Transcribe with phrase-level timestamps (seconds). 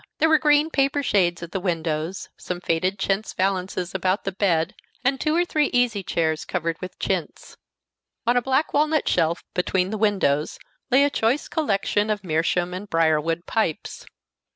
[0.17, 4.73] There were green paper shades at the windows, some faded chintz valances about the bed,
[5.03, 7.55] and two or three easy chairs covered with chintz.
[8.25, 10.57] On a black walnut shelf between the windows
[10.89, 14.07] lay a choice collection of meerschaum and brier wood pipes.